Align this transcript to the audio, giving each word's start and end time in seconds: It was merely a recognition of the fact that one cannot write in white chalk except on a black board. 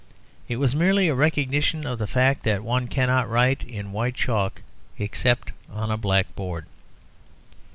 It 0.49 0.55
was 0.55 0.73
merely 0.73 1.09
a 1.09 1.13
recognition 1.13 1.85
of 1.85 1.99
the 1.99 2.07
fact 2.07 2.41
that 2.41 2.63
one 2.63 2.87
cannot 2.87 3.29
write 3.29 3.63
in 3.63 3.91
white 3.91 4.15
chalk 4.15 4.63
except 4.97 5.51
on 5.71 5.91
a 5.91 5.95
black 5.95 6.35
board. 6.35 6.65